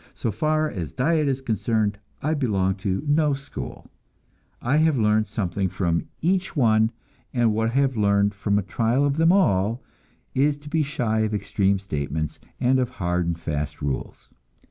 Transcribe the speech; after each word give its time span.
So 0.15 0.31
far 0.31 0.67
as 0.67 0.91
diet 0.93 1.27
is 1.27 1.41
concerned, 1.41 1.99
I 2.23 2.33
belong 2.33 2.73
to 2.77 3.03
no 3.07 3.35
school; 3.35 3.91
I 4.59 4.77
have 4.77 4.97
learned 4.97 5.27
something 5.27 5.69
from 5.69 6.07
each 6.23 6.55
one, 6.55 6.91
and 7.35 7.53
what 7.53 7.69
I 7.69 7.73
have 7.73 7.95
learned 7.95 8.33
from 8.33 8.57
a 8.57 8.63
trial 8.63 9.05
of 9.05 9.17
them 9.17 9.31
all 9.31 9.83
is 10.33 10.57
to 10.57 10.69
be 10.69 10.81
shy 10.81 11.19
of 11.19 11.35
extreme 11.35 11.77
statements 11.77 12.39
and 12.59 12.79
of 12.79 12.89
hard 12.97 13.27
and 13.27 13.39
fast 13.39 13.79
rules. 13.79 14.31